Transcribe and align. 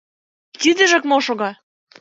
Тидыжак 0.59 1.03
мом 1.09 1.19
шога! 1.27 1.51